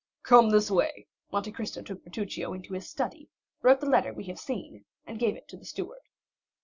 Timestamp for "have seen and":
4.23-5.19